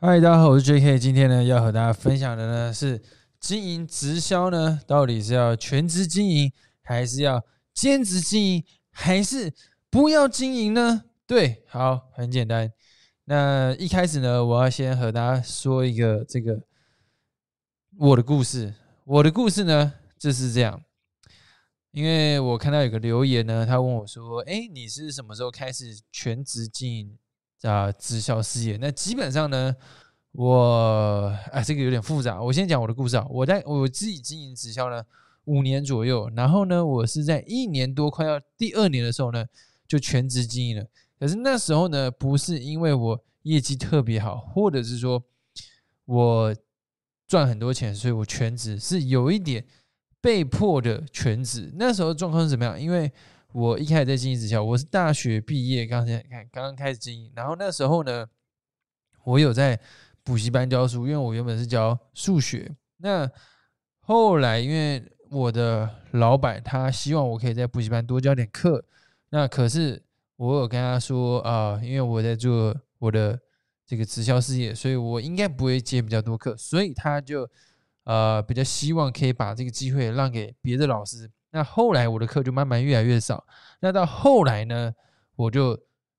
[0.00, 0.96] 嗨，大家好，我是 J.K。
[0.96, 3.02] 今天呢，要和大家分享的呢是
[3.40, 7.44] 经营直销呢，到底是要全职经营，还是要
[7.74, 9.52] 兼职经营，还是
[9.90, 11.02] 不要经营呢？
[11.26, 12.72] 对，好，很简单。
[13.24, 16.62] 那一开始呢，我要先和大家说一个这个
[17.98, 18.72] 我的故事。
[19.02, 20.80] 我的故事呢就是这样，
[21.90, 27.18] 因为我看到有个留言呢，他问我说：“哎，你是什么时候开始全职经营？”
[27.62, 29.74] 啊，直销事业，那基本上呢，
[30.32, 32.40] 我啊，这个有点复杂。
[32.40, 35.02] 我先讲我的故事啊，我在我自己经营直销呢
[35.44, 39.44] 五年左右，然后呢，我是在一年多快要第二年的时候呢，
[39.86, 40.86] 就全职经营了。
[41.18, 45.24] 可是那时候呢，不是因为我业绩特别好，或者是说
[46.04, 46.54] 我
[47.26, 49.66] 赚很多钱，所以我全职是有一点
[50.20, 51.72] 被迫的全职。
[51.76, 52.80] 那时候状况是怎么样？
[52.80, 53.10] 因为
[53.54, 57.32] 我一开始在经营直销，我是大学毕业，刚才看刚刚开始经营。
[57.34, 58.28] 然后那时候呢，
[59.24, 59.80] 我有在
[60.22, 62.70] 补习班教书，因为我原本是教数学。
[62.98, 63.30] 那
[64.00, 68.84] 后来因为我的老板他希望我可以在补习班多教点课，
[69.30, 70.02] 那可是
[70.36, 73.40] 我有跟他说啊，因为我在做我的
[73.86, 77.48] 这个直销事业，所以我应该不会接比较多课，所以他就
[78.04, 81.30] 呃比较希望可以把这个机会让给别的老师。
[81.50, 83.46] 那后来我的课就慢慢越来越少，
[83.80, 84.92] 那到后来呢，
[85.34, 85.78] 我就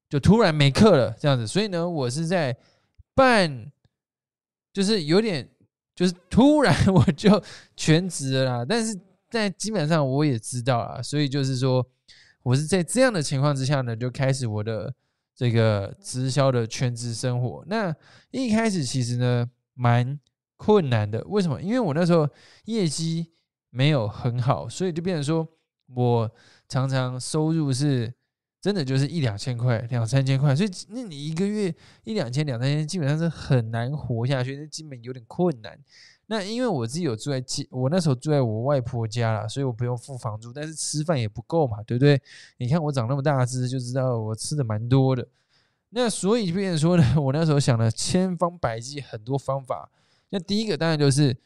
[0.10, 2.58] 就突然没课了，这样子，所以呢，我是在
[3.14, 3.72] 半，
[4.74, 5.48] 就是有点，
[5.96, 7.42] 就是突然 我就
[7.76, 8.66] 全职了啦。
[8.68, 11.86] 但是在基本上我也知道啊，所以就是说，
[12.42, 14.92] 我是在这样的情况之下呢，就开始我的
[15.36, 17.64] 这个直销的全职生活。
[17.68, 17.96] 那
[18.32, 20.20] 一开始其实呢，蛮
[20.58, 21.62] 困难的，为什么？
[21.62, 22.28] 因为我那时候
[22.66, 23.32] 业绩。
[23.70, 25.48] 没有很好，所以就变成说，
[25.96, 26.32] 我
[26.68, 28.14] 常常收入是
[28.60, 35.80] 真的就是一两千块、两三千块，所以那你一个月一两千、两三千，基本上是很难活下去，那基本有点困难。
[36.28, 42.22] 那因为我自己有住在我那时候住在我外婆家啦，所以我不用付房租，但是吃饭也不够嘛，对不对？
[42.58, 45.28] 你看我长那么大只，就知道我吃的蛮多的。
[45.92, 49.90] 那所以就变成说呢， 我那时候想了千方百计很多方法。
[50.30, 51.38] 那第一个当然就是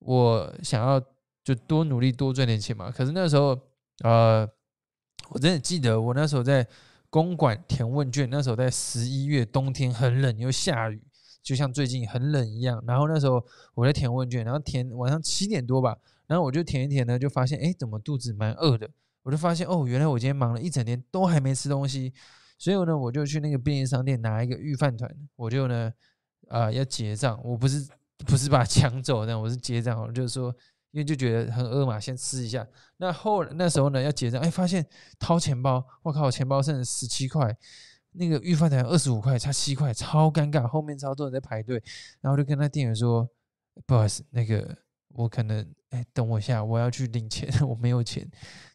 [0.00, 1.02] 我想要。
[1.46, 2.90] 就多努力多赚点钱嘛。
[2.90, 3.56] 可是那时候，
[4.02, 4.44] 呃，
[5.28, 6.66] 我真的记得我那时候在
[7.08, 11.00] 公馆填问卷，那时候在十一月冬天很冷又下雨，
[11.44, 12.82] 就像最近很冷一样。
[12.84, 13.40] 然后那时候
[13.74, 15.96] 我在填问卷，然后填晚上七点多吧，
[16.26, 18.90] 然后我就填一填呢，就发现哎，怎么肚子蛮饿的？
[19.22, 22.12] 我就发现哦，原来我今天忙了一整天都还没吃东西，
[22.58, 25.92] 所以呢，我就去那个便利商店拿一个预饭团，我就呢，
[26.48, 27.40] 啊，要结账。
[27.44, 27.88] 我不是
[28.26, 30.52] 不是把它抢走，但我是结账，我就是说。
[30.96, 32.66] 因为就觉得很饿嘛，先吃一下。
[32.96, 34.82] 那后那时候呢，要结账，哎，发现
[35.18, 37.54] 掏钱包，我靠，钱包剩十七块，
[38.12, 40.66] 那个预饭团二十五块，差七块，超尴尬。
[40.66, 41.82] 后面超多人在排队，
[42.22, 43.28] 然后就跟那店员说
[43.84, 44.74] ：“不好意思，那个
[45.08, 48.26] 我可能，哎，等我一下，我要去领钱， 我没有钱。”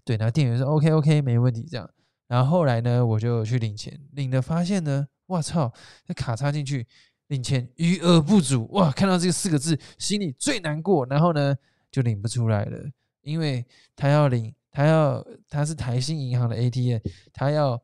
[0.06, 1.90] 对，然后店员说：“OK OK，没问题。”这样，
[2.28, 5.74] 然后后来呢，我就去领钱，领的发现呢，我操，
[6.06, 6.86] 那卡插进去
[7.30, 11.04] 领钱余额不足，哇，看到这个四个字，心里最难过。
[11.08, 11.58] 然后呢？
[11.92, 12.90] 就领不出来了，
[13.22, 13.66] 因为
[13.96, 17.00] 他要领，他要他是台新银行的 ATM，
[17.34, 17.80] 他要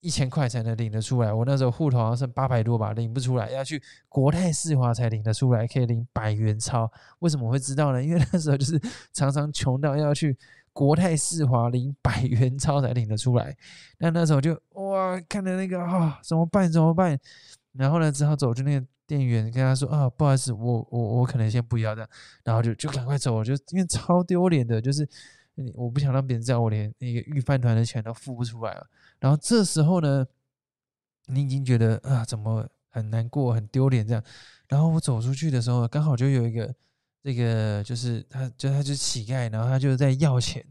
[0.00, 1.32] 一千块才能领得出来。
[1.32, 6.90] 我那时候户头好像剩八百多吧，领不出来，要去国泰世华才领得出来，可以领百元钞。
[7.18, 8.02] 为什么会知道呢？
[8.02, 8.80] 因为那时候就是
[9.12, 10.36] 常常穷到要去
[10.72, 13.56] 国泰世华领百元钞才领得出来。
[13.98, 16.70] 那那时候就哇，看着那个啊，怎么办？
[16.70, 17.18] 怎么办？
[17.72, 18.86] 然后呢，只好走去那个。
[19.06, 22.10] 店员跟他说：“啊，不好意思，我我我可能先不要这样。”
[22.42, 25.06] 然后就就赶快走，就因为超丢脸的，就是
[25.74, 28.86] 我不想让别人知道我连那个预饭团的钱都付不出来了。
[29.18, 30.26] 然后这时候呢，
[31.26, 34.22] 你已经觉得啊，怎么很难过、很丢脸这样。
[34.68, 36.74] 然后我走出去的时候，刚好就有一个
[37.22, 40.64] 这个，就是他，就他就乞丐，然后他就在要钱，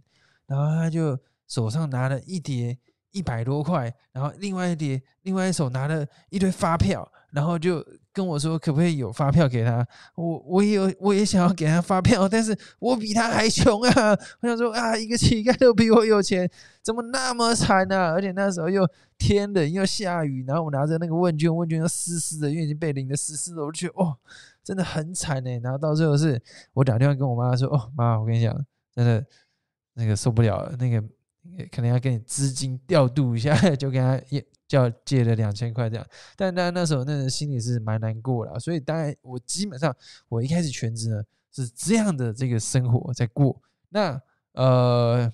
[0.48, 1.18] 然后他就
[1.48, 2.78] 手上拿了一叠
[3.12, 7.86] 一百多块，然后另外一叠，另外一手拿了一堆发票，然后就。
[8.13, 9.86] 跟我说可不可以有发票给他？
[10.15, 14.12] 我我也有，我也想要给他发票， 但是我比他还穷啊！
[14.42, 16.48] 我想说啊，一个乞丐都比我有钱，
[16.83, 18.12] 怎么那么惨呢？
[18.13, 18.88] 而且那时候又
[19.18, 24.16] 天冷又下雨，然后我拿着那个问卷，问卷又湿湿的，因为已经被淋的湿湿的，我就觉得哦，
[24.63, 25.59] 真的很惨哎。
[25.63, 26.39] 然后到最后是
[26.74, 28.56] 我打电话跟我妈说：“哦，妈，我跟你讲，
[28.95, 29.25] 真的
[29.95, 31.01] 那个受不了，那个
[31.71, 36.04] 可能要给你资金调度一下， 就跟他也。”叫借了两千块这样，
[36.36, 39.96] 但当然那时候那人心里是蛮难过的，所以当然我基本上
[40.28, 44.20] 我一开始全职呢是这样的这个生活在过，那
[44.54, 45.31] 呃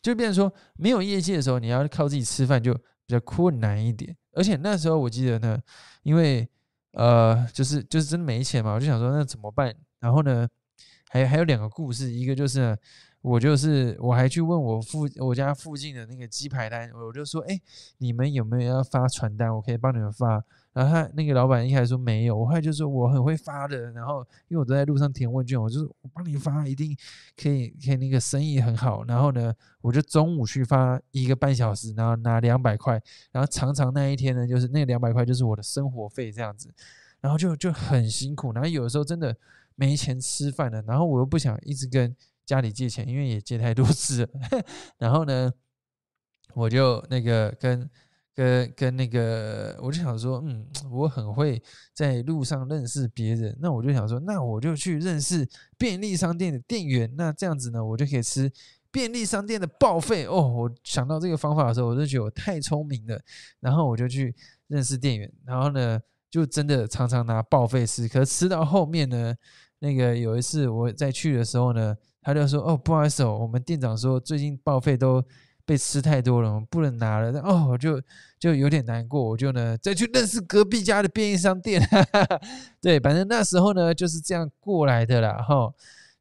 [0.00, 5.60] 就变成说没有业绩的时候，你要靠自己吃饭就比较困难一点，而且那时候我记得呢，
[6.04, 6.48] 因为
[6.92, 9.74] 呃，就是就是真没钱嘛，我就想说那怎么办？
[9.98, 10.48] 然后呢，
[11.08, 12.78] 还还有两个故事，一个就是
[13.22, 17.60] 我就是我还去问我附我家附近的那个鸡排摊，我就说，哎，
[17.98, 19.52] 你们有没有要发传单？
[19.54, 20.44] 我可以帮你们发。
[20.72, 23.90] 然后他那个老板一开始说没有，我后来就说我很会发的。
[23.92, 26.94] 然后因为我都在路上填问卷，我就我帮你发，一定
[27.34, 29.02] 可以，可以那个生意很好。
[29.04, 33.02] 然后呢，我就中午去发一个半小时，然后拿两百块。
[33.32, 36.70] 然后常常那一天呢，就是那两百块就是我的生活费这样子。
[37.22, 38.52] 然后就就很辛苦。
[38.52, 39.34] 然后有的时候真的
[39.74, 42.14] 没钱吃饭了，然后我又不想一直跟
[42.46, 44.28] 家里借钱，因为也借太多次了。
[44.96, 45.52] 然后呢，
[46.54, 47.90] 我就那个跟。
[48.36, 51.62] 跟跟那个，我就想说，嗯，我很会
[51.94, 55.48] 在路上认识别人，那我就想说，那我就去认识
[55.78, 58.52] 便利商店的店员，那这样子呢，我就可以吃
[58.90, 60.46] 便利商店的报废哦。
[60.48, 63.18] 我想到这个方法的时候，我就觉得我太聪明了，
[63.58, 65.98] 然后我就去认识店员，然后呢，
[66.30, 69.34] 就真的常常拿报废吃，可是吃到后面呢，
[69.78, 71.96] 那个有一次我在去的时候呢，
[72.26, 75.24] 他就说，哦，不好意思哦，我们店长说最近报废都。
[75.68, 77.40] 被吃太多了，我们不能拿了。
[77.40, 78.00] 哦，我就
[78.38, 81.82] 就有点难过，我就呢再去认识隔壁家的便利商店。
[82.80, 85.42] 对，反正那时候呢就是这样过来的啦。
[85.42, 85.68] 哈，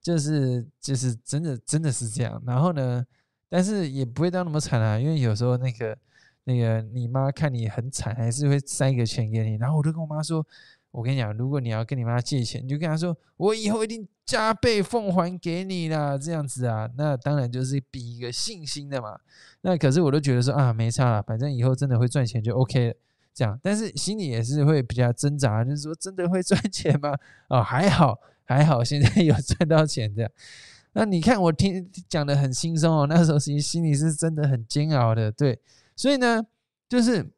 [0.02, 2.42] 就是就是真的真的是这样。
[2.44, 3.06] 然后呢，
[3.48, 5.96] 但是也不会到那么惨啊，因为有时候那个
[6.46, 9.58] 那个你妈看你很惨，还是会塞一个钱给你。
[9.58, 10.44] 然后我就跟我妈说。
[10.96, 19.20] 我跟你讲，如果你要跟你妈借钱，你就跟她说：“我以后一定加倍奉还给你啦。”这样子啊，那当然就是比一个信心的嘛。
[19.60, 22.96] 那可是我都觉得说啊，没差了，反正以后真的会赚钱就 OK 了。
[23.34, 27.14] 这样，但是心里也是会比较挣扎，就是说真的会赚钱吗？
[27.50, 30.32] 哦，还好还好，现在有赚到钱的。
[30.94, 35.30] 那你看我听讲的很轻松哦，那时候其实心里是真的很煎熬的。
[35.30, 35.60] 对，
[35.94, 36.42] 所以呢，
[36.88, 37.35] 就是。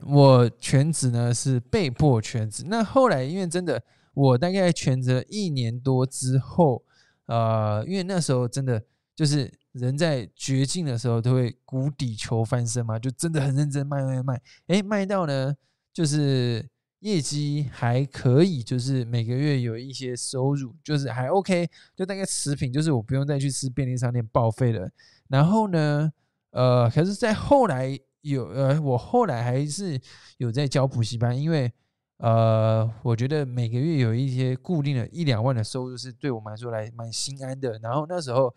[0.00, 3.82] 我全职呢是被迫全职，那后来因为真的，
[4.12, 6.84] 我大概全职一年多之后，
[7.26, 8.82] 呃，因为那时候真的
[9.14, 15.54] 就是人在绝境的时候都会谷底求翻身嘛，就真的很认真卖卖卖，哎，卖到呢
[15.92, 16.68] 就是
[16.98, 24.90] 业绩还可以，就是每个月有一些收入，就是还 OK，就大概持平，就是我不用再去吃便利商店报废了。
[25.28, 26.12] 然后呢，
[26.50, 27.98] 呃，可是，在后来。
[28.24, 30.00] 有呃，我后来还是
[30.38, 31.70] 有在教补习班，因为
[32.16, 37.78] 呃，我觉得每个月有一些固定的一两万的收入是对我们来说来蛮心安的。
[37.80, 38.54] 然后那时候，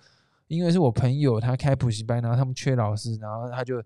[0.48, 3.84] 因为是我朋友他开补习班，然后他们缺老师，然后他就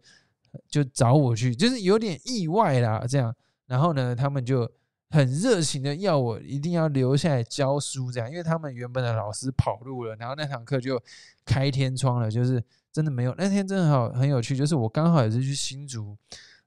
[0.69, 3.35] 就找我去，就是有点意外啦这样。
[3.65, 4.69] 然后呢，他们就
[5.11, 10.99] 很热情的要我一定要留下来教书这样，因为他们原本的老师跑路了，然后那堂课就
[11.45, 12.63] 开天窗了，就是。
[12.93, 16.13] 真的没有，那天真的好很有趣，就是我刚好也是去新竹，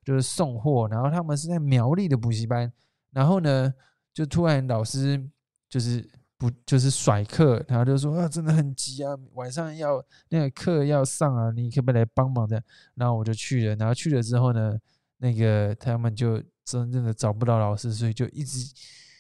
[0.03, 2.73] 就是送货，然后他们是在苗栗的补习班，
[3.11, 3.75] 然后呢，
[4.11, 5.23] 就突然老师
[5.69, 6.03] 就是
[6.39, 12.65] 不就是甩课，然后就说啊，真的很急啊，晚上要那个课要上啊，你可不可以来帮忙的？
[12.95, 14.79] 然后我就去了，然后去了之后呢，
[15.19, 18.73] 那个他们就真正的找不到老师，所以就一直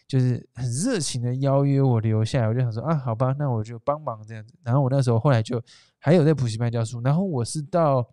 [0.08, 4.54] 就是很热情的邀约我留下来，我就想说啊，好吧，那我就帮忙这样子。
[4.62, 5.62] 然后我那时候后来就。
[6.06, 8.06] 还有在补习班教书，然后我是到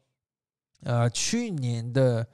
[0.84, 2.26] 呃去年的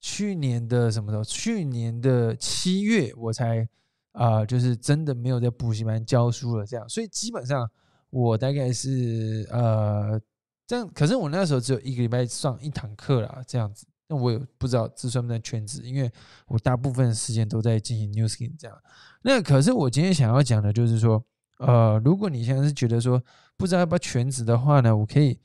[0.00, 1.24] 去年的什么时候？
[1.24, 3.68] 去年的七月我才
[4.12, 6.64] 啊，就是真的没有在补习班教书了。
[6.64, 7.68] 这样，所以基本上
[8.10, 10.20] 我大概是呃
[10.68, 13.88] 这样，可是我那时候只有一个礼拜上一堂课啦，这样子。
[14.08, 16.10] 那我也不知道这算不算全职，因为
[16.48, 18.76] 我大部分时间都在进行 new skin 这样。
[19.22, 21.24] 那可是我今天想要讲的就是说。
[21.58, 23.18] 呃，如果你现在是觉得说
[23.56, 25.40] 不知道要不要全职的话呢，我可以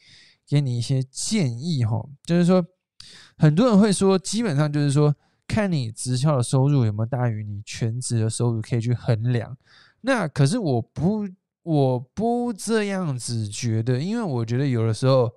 [0.46, 2.06] 给你一些建议哈。
[2.25, 2.62] 就是说，
[3.38, 5.15] 很多人会说，基本上就是说，
[5.48, 9.58] 看你直销的收入有没有大于你全职的收入，可以去衡量。
[10.01, 11.25] 那可是我不，
[11.63, 15.32] 我不这样子觉得，因为我觉得有的时候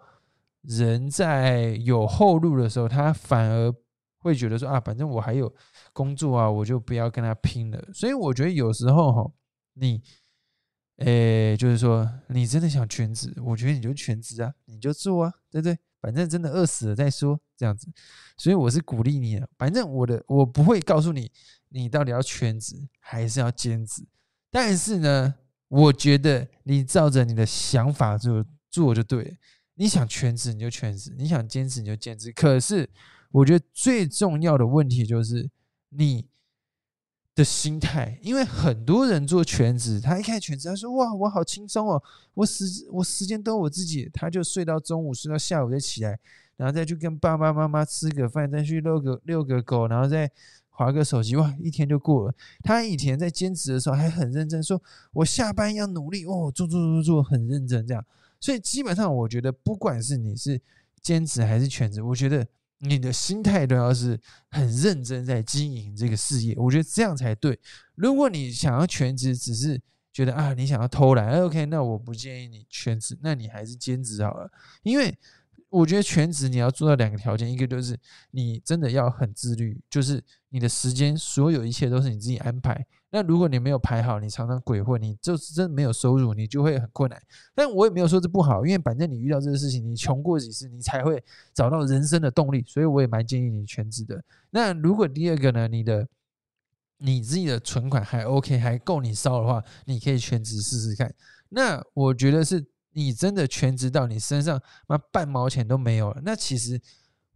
[0.65, 3.73] 人在有后路的时候，他反而
[4.19, 5.55] 会觉得说啊，反正我还有
[5.93, 7.89] 工作啊，我就不要跟他拼了。
[7.93, 9.33] 所以我觉得有时候哈，
[9.75, 10.03] 你。
[10.99, 15.77] 诶，就是说，你真的想全职，我觉得你就全职啊，你就做啊，对不对？
[16.01, 17.89] 反正真的饿死了再说，这样子。
[18.37, 21.33] 所以我是鼓励你的，反正我的我不会告诉你，
[21.71, 24.07] 你到底要全职还是要兼职。
[24.53, 25.35] 但是呢，
[25.67, 29.35] 我觉得你照着你的想法就做就对了。
[29.75, 32.33] 你想全职你就全职，你想兼职你就兼职。
[32.33, 32.89] 可是
[33.31, 35.51] 我觉得最重要的问题就是
[35.91, 36.27] 你。
[37.37, 42.01] 的心态，因为很多人做全职，他一开始全职，他说：“哇，我好轻松哦，
[42.33, 46.17] 我时我时间都我自己。”他就睡到中午，睡到下午再起来，
[46.57, 50.31] 然后再去跟爸爸妈妈吃个饭，再去遛个遛个狗，然后再
[50.69, 52.35] 划个手机，哇，一天就过了。
[52.63, 54.81] 他以前在兼职的时候还很认真，说
[55.13, 58.07] 我下班要努力哦，做做做做，很认真这样。
[58.41, 60.61] 所以基本上，我觉得不管是你是
[61.03, 62.47] 兼职还是全职，我觉得
[62.79, 67.59] 你的心态都要是很认真在经营这个事业，我觉得这样才对。
[67.95, 69.81] 如果你想要全职，只是
[70.13, 74.51] 觉得啊，你想要偷懒，OK，那我不建议你全职，那你还是兼职好了，
[74.83, 75.17] 因为。
[75.75, 77.99] 我觉得全职你要做到两个条件，一个就是
[78.31, 82.87] 你真的要很自律，就是你的时间所有一切都是你自己安排。
[83.11, 87.21] 那如果你没有排好，你常常鬼混，你就是真的没有收入，你就会很困难。
[87.57, 91.21] 但我也没有说这不好，因为反正你遇到这个事情，你穷过几次，你才会
[91.53, 92.63] 找到人生的动力。
[92.69, 94.23] 所以我也蛮建议你全职的。
[94.51, 96.07] 那如果第二个呢，你的
[96.99, 101.13] 你自己的存款还 OK，还够你烧的话，你可以全职试试看。
[101.49, 102.65] 那我觉得是。
[102.95, 106.81] 你真的全职到你身上妈半毛钱都没有了，那其实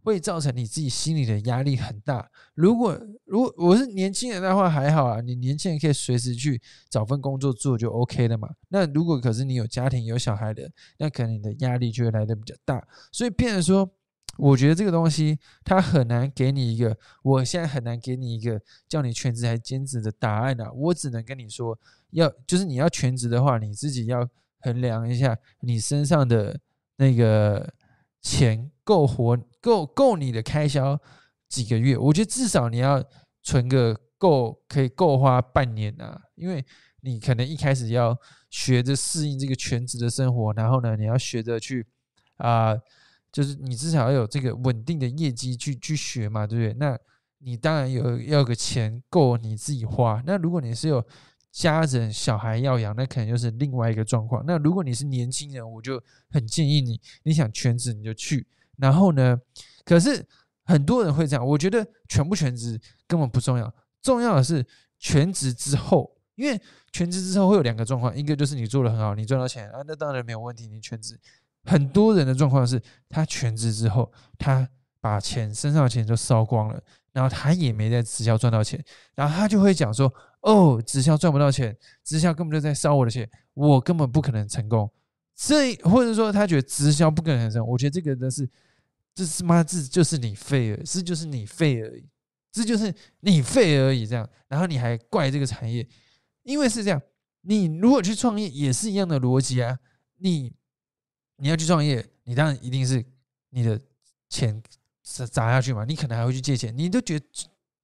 [0.01, 2.31] 会造成你自己心里的压力很大。
[2.55, 8.49] 如果如果我是年轻人的话还好啊，你年轻人可以随时去找份工作做就 OK 了嘛。
[8.69, 12.81] 那如果可是你有家庭有小孩的，那可能你的压力就会来的比较大。
[13.11, 13.91] 所以变成说，
[14.37, 20.71] 我觉得这个东西它很难给你一个，我现在很难给你一个叫你全职还兼职的答案啊。
[20.71, 21.77] 我只能跟你说，
[22.11, 24.27] 要就是你要全职的话，你自己要。
[24.59, 26.59] 衡量一下你身上的
[26.97, 27.73] 那个
[28.21, 30.99] 钱够活够够你的开销
[31.47, 31.97] 几个月？
[31.97, 33.03] 我觉得至少你要
[33.41, 36.63] 存个够可以够花半年啊，因为
[37.01, 38.17] 你可能一开始要
[38.49, 41.87] 学着适应这个全职的生活，然后呢，你要学着去
[42.37, 42.75] 啊，
[43.31, 46.73] 就是你至少要有这个稳定的业绩去去学嘛，对不对？
[46.73, 46.99] 那
[47.37, 50.21] 你当然有要个钱够你自己花。
[50.25, 51.01] 那如果你是有
[51.51, 54.43] 家人小孩要养，那可能就是另外一个状况。
[54.45, 58.47] 那如果你是年轻人，我就很建议你，你想全职你就去。
[58.77, 59.39] 然后呢，
[59.83, 60.25] 可是
[60.65, 64.65] 很多人会这样，我觉得全不全职根本不重要，重要的是
[64.99, 71.19] 全职之后，因为全职之后会有两个状况，一个就是你做的很好，你赚到钱啊，那当然没有问题，你全职。
[71.65, 78.83] 很多人的状况是他全职之后，他把钱身上的钱都烧光了，然后他也没在直销赚到钱，
[79.15, 80.13] 然后他就会讲说。
[80.41, 84.89] 哦，直销赚不到钱，直销根本就在烧我的钱，我根本不可能成功。
[85.35, 88.49] 这或者说他觉得直销不可能成功，我觉得这个的是，
[89.13, 92.07] 这是妈这就是你废了，这就是你废而已，
[92.53, 94.07] 这就是你废而已。
[94.07, 95.85] 这样，然后你还怪这个产业，
[96.43, 97.01] 因为是这样，
[97.41, 99.77] 你如果去创业也是一样的逻辑啊。
[100.19, 100.53] 你
[101.35, 103.05] 你要去创业，你当然一定是
[103.49, 103.77] 你的
[104.29, 104.63] 钱
[105.15, 107.25] 砸砸下去嘛，你可能还会去借钱，你都觉得。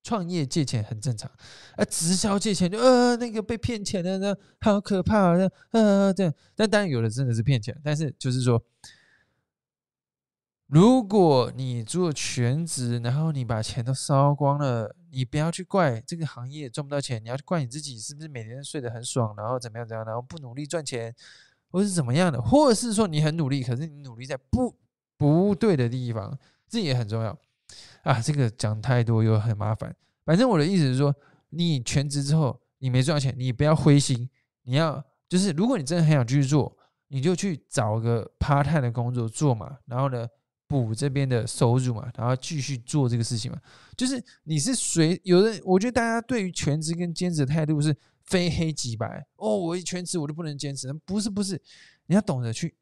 [0.07, 1.27] 创业借钱很正常，
[1.75, 6.31] 啊，直销借钱就呃那个被骗钱的呢，好可怕啊，呃这样。
[6.53, 8.63] 但当然有的真的是骗钱，但是就是说，
[10.67, 21.15] 如果你做全职，然后你把钱都烧光了，你不要去怪这个行业赚不到钱，你要去怪你自己是不是每天睡得很爽，然后怎么样怎么样，然后不努力赚钱，
[21.71, 24.77] 或是怎么样的，或者是说你很努力，可是你努力在不
[25.17, 26.37] 不对的地方，
[26.69, 27.37] 这也很重要。
[28.03, 29.95] 啊，这个讲太多又很麻烦。
[30.23, 31.13] 反正我的意思是说，
[31.49, 34.29] 你全职之后你没赚到钱，你不要灰心。
[34.63, 36.75] 你要就是，如果你真的很想继续做，
[37.07, 40.27] 你就去找个 part time 的工作做嘛，然后呢
[40.67, 43.59] 补这边的收入嘛，然后继续做这个事情嘛。
[43.95, 49.25] 就是你是随有的，我觉得大家对于全职跟兼职的态度是非黑即白。
[49.35, 51.61] 哦，我一全职我就不能兼职，不是不是，
[52.07, 52.75] 你要懂得去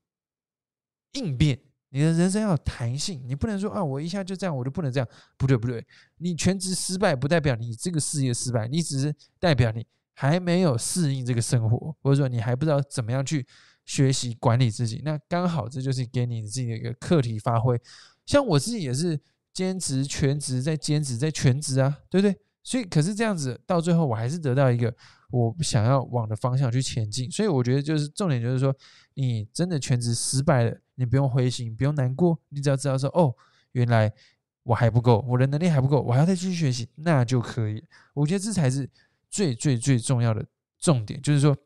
[1.14, 1.60] 应变。
[1.94, 5.08] 你的人生要有弹性，你不能说啊，我一下就这样，我就不能这样。
[5.38, 5.86] 不对，不对，
[6.18, 9.86] 你全职失败不代表你这个事业失败，你只是代表你
[10.16, 13.46] 还没有适应这个生活，或者说你还不知道怎么样去
[13.86, 15.02] 学习管理自己。
[15.06, 17.80] 那刚好这就是给你自己的一个课题发挥。
[18.26, 19.20] 像我自己也是
[19.54, 22.36] 兼职、全职，在兼职，在全职啊，对不对？
[22.64, 24.92] 所以，可是这样子到最后，我还是得到一个
[25.34, 27.30] 我想要往的方向去前进。
[27.32, 28.76] 所以，我觉得就是重点就是说，
[29.16, 30.78] 你真的全职失败了。
[30.96, 33.34] 你不用灰心，不用难过，你只要知道说，哦，
[33.72, 34.14] 原来
[34.62, 37.84] 我还不够，我的能力还不够，我还要再继续学习，那就可以。
[38.14, 38.88] 我觉得这才是
[39.28, 40.46] 最最最重要的
[40.78, 41.58] 重点，就是说，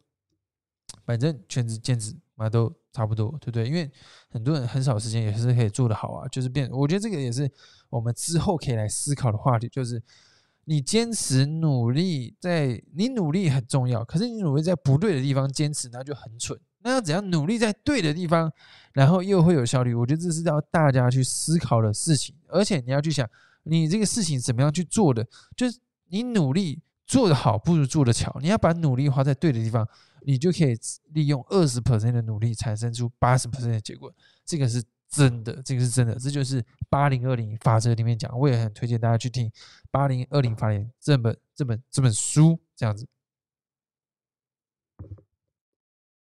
[1.06, 3.68] 反正全职兼职嘛都差不多，对不对？
[3.68, 3.92] 因为
[4.30, 6.26] 很多人很少时间也是可以做得好啊。
[6.30, 7.52] 就是变，我觉得这个也是
[7.90, 10.02] 我们之后可以来思考的话题，就是
[10.70, 16.60] 你坚持努力，在你努力很重要，可是你努力在不对的地方坚持，那就很蠢。
[16.80, 18.52] 那要怎样努力在对的地方，
[18.92, 19.94] 然后又会有效率？
[19.94, 22.36] 我觉得这是要大家去思考的事情。
[22.50, 23.26] 而且你要去想，
[23.64, 25.26] 你这个事情怎么样去做的？
[25.56, 28.38] 就是你努力做得好，不如做得巧。
[28.42, 29.88] 你要把努力花在对的地方，
[30.26, 30.78] 你就可以
[31.14, 34.14] 利用二十 percent 的努力产生出八十 percent 的结果。
[34.46, 39.52] 这个是真的，这个是真的，这就是八零二零法则里面讲，我也很推荐大家去听
[39.90, 43.08] 八零二零法则这本这本这本书，这样子。